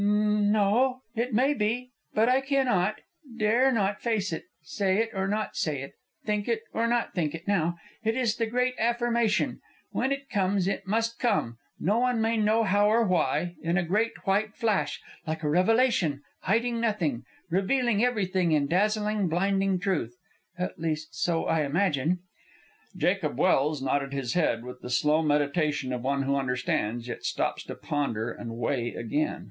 "N 0.03 0.55
o. 0.55 1.01
It 1.15 1.31
may 1.31 1.53
be; 1.53 1.91
but 2.15 2.27
I 2.27 2.41
cannot, 2.41 3.01
dare 3.37 3.71
not 3.71 4.01
face 4.01 4.33
it, 4.33 4.45
say 4.63 4.97
it 4.97 5.11
or 5.13 5.27
not 5.27 5.55
say 5.55 5.83
it, 5.83 5.91
think 6.25 6.47
it 6.47 6.63
or 6.73 6.87
not 6.87 7.13
think 7.13 7.35
it 7.35 7.47
now. 7.47 7.77
It 8.03 8.17
is 8.17 8.35
the 8.35 8.47
great 8.47 8.73
affirmation. 8.79 9.61
When 9.91 10.11
it 10.11 10.27
comes 10.27 10.67
it 10.67 10.87
must 10.87 11.19
come, 11.19 11.57
no 11.79 11.99
one 11.99 12.19
may 12.19 12.35
know 12.35 12.63
how 12.63 12.87
or 12.91 13.03
why, 13.05 13.53
in 13.61 13.77
a 13.77 13.83
great 13.85 14.25
white 14.25 14.55
flash, 14.55 14.99
like 15.27 15.43
a 15.43 15.49
revelation, 15.51 16.23
hiding 16.39 16.81
nothing, 16.81 17.23
revealing 17.51 18.03
everything 18.03 18.53
in 18.53 18.65
dazzling, 18.65 19.27
blinding 19.27 19.77
truth. 19.77 20.15
At 20.57 20.79
least 20.79 21.09
I 21.11 21.13
so 21.13 21.47
imagine." 21.47 22.21
Jacob 22.97 23.37
Welse 23.37 23.83
nodded 23.83 24.13
his 24.13 24.33
head 24.33 24.63
with 24.63 24.81
the 24.81 24.89
slow 24.89 25.21
meditation 25.21 25.93
of 25.93 26.01
one 26.01 26.23
who 26.23 26.35
understands, 26.37 27.07
yet 27.07 27.23
stops 27.23 27.63
to 27.65 27.75
ponder 27.75 28.31
and 28.31 28.57
weigh 28.57 28.95
again. 28.95 29.39